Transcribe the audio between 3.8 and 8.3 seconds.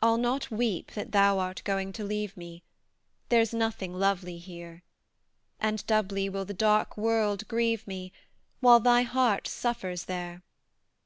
lovely here; And doubly will the dark world grieve me,